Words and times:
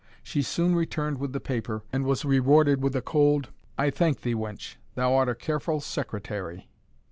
She 0.23 0.41
soon 0.41 0.73
returned 0.73 1.19
with 1.19 1.31
the 1.31 1.39
paper, 1.39 1.83
and 1.93 2.03
was 2.05 2.25
rewarded 2.25 2.81
with 2.81 2.95
a 2.95 3.03
cold 3.03 3.49
"I 3.77 3.91
thank 3.91 4.21
thee, 4.21 4.33
wench; 4.33 4.77
thou 4.95 5.13
art 5.13 5.29
a 5.29 5.35
careful 5.35 5.79
secretary." 5.79 6.67